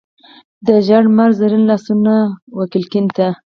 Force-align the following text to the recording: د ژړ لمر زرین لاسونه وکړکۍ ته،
د 0.65 0.67
ژړ 0.85 1.03
لمر 1.09 1.29
زرین 1.39 1.63
لاسونه 1.69 2.13
وکړکۍ 2.57 3.01
ته، 3.15 3.27